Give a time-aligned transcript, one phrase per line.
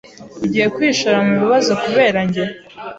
[0.43, 2.43] Ugiye kwishora mubibazo kubera njye?